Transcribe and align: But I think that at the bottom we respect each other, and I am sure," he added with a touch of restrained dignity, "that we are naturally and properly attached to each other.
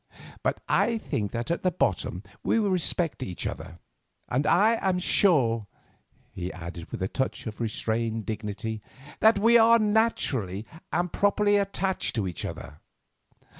But 0.41 0.63
I 0.67 0.97
think 0.97 1.31
that 1.31 1.51
at 1.51 1.61
the 1.61 1.69
bottom 1.69 2.23
we 2.43 2.57
respect 2.57 3.21
each 3.21 3.45
other, 3.45 3.77
and 4.27 4.47
I 4.47 4.79
am 4.81 4.97
sure," 4.97 5.67
he 6.33 6.51
added 6.51 6.89
with 6.91 7.03
a 7.03 7.07
touch 7.07 7.45
of 7.45 7.61
restrained 7.61 8.25
dignity, 8.25 8.81
"that 9.19 9.37
we 9.37 9.59
are 9.59 9.77
naturally 9.77 10.65
and 10.91 11.13
properly 11.13 11.55
attached 11.57 12.15
to 12.15 12.27
each 12.27 12.45
other. 12.45 12.79